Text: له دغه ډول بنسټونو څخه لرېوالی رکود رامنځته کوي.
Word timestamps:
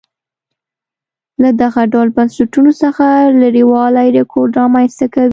له 1.41 1.49
دغه 1.61 1.81
ډول 1.93 2.07
بنسټونو 2.17 2.71
څخه 2.83 3.05
لرېوالی 3.41 4.07
رکود 4.17 4.49
رامنځته 4.59 5.05
کوي. 5.13 5.29